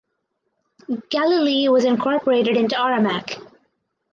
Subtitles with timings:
[1.11, 3.39] Galilee was incorporated into Aramac.